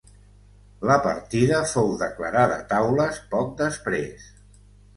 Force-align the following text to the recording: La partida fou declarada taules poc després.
La 0.91 0.95
partida 1.03 1.59
fou 1.73 1.93
declarada 2.01 2.57
taules 2.73 3.23
poc 3.37 3.55
després. 3.63 4.29